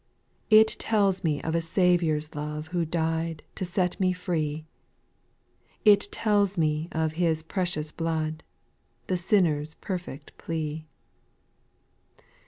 2. 0.49 0.55
It 0.55 0.67
tells 0.79 1.23
me 1.23 1.39
of 1.43 1.53
a 1.53 1.61
Saviour's 1.61 2.33
love 2.33 2.69
Who 2.69 2.85
died 2.85 3.43
to 3.53 3.63
set 3.63 3.99
me 3.99 4.13
free; 4.13 4.65
It 5.85 6.07
tells 6.11 6.57
me 6.57 6.87
of 6.91 7.11
His 7.11 7.43
precious 7.43 7.91
blood, 7.91 8.41
The 9.05 9.17
sinner's 9.17 9.75
perfect 9.75 10.35
plea. 10.39 10.87